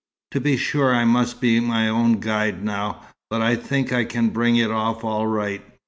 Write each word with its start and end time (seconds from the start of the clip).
To 0.31 0.41
be 0.41 0.57
sure, 0.57 0.95
I 0.95 1.05
must 1.05 1.39
be 1.39 1.59
my 1.59 1.87
own 1.87 2.19
guide 2.21 2.63
now, 2.63 3.03
but 3.29 3.43
I 3.43 3.55
think 3.55 3.93
I 3.93 4.03
can 4.03 4.29
bring 4.29 4.55
it 4.55 4.71
off 4.71 5.03
all 5.03 5.27
right. 5.27 5.63